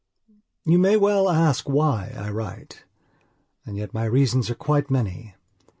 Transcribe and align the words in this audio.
You 0.65 0.79
may 0.79 0.97
well 0.97 1.29
ask 1.29 1.69
why 1.69 2.15
I 2.17 2.31
write. 2.31 2.85
And 3.67 3.77
yet 3.77 3.93
my 3.93 4.05
reasons 4.05 4.49
are 4.49 4.55
quite 4.55 4.89
many. 4.89 5.35